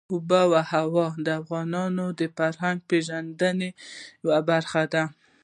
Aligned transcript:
آب 0.15 0.31
وهوا 0.51 1.07
د 1.25 1.27
افغانانو 1.41 2.05
د 2.19 2.21
فرهنګي 2.35 2.85
پیژندنې 2.89 3.69
یوه 4.23 4.39
برخه 4.49 4.83
ده. 4.93 5.03